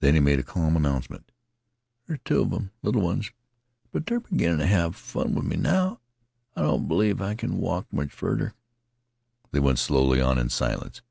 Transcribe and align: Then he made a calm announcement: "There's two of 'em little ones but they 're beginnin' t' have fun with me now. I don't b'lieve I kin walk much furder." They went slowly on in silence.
Then 0.00 0.14
he 0.14 0.20
made 0.20 0.40
a 0.40 0.42
calm 0.42 0.74
announcement: 0.76 1.30
"There's 2.08 2.18
two 2.24 2.40
of 2.42 2.52
'em 2.52 2.72
little 2.82 3.02
ones 3.02 3.30
but 3.92 4.04
they 4.04 4.16
're 4.16 4.18
beginnin' 4.18 4.58
t' 4.58 4.66
have 4.66 4.96
fun 4.96 5.32
with 5.36 5.44
me 5.44 5.54
now. 5.56 6.00
I 6.56 6.62
don't 6.62 6.88
b'lieve 6.88 7.20
I 7.22 7.36
kin 7.36 7.58
walk 7.58 7.86
much 7.92 8.12
furder." 8.12 8.52
They 9.52 9.60
went 9.60 9.78
slowly 9.78 10.20
on 10.20 10.38
in 10.38 10.48
silence. 10.48 11.02